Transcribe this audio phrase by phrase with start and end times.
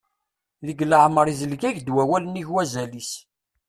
[0.67, 3.11] Deg leɛmer izleg-ak-d wawal nnig wazal-is.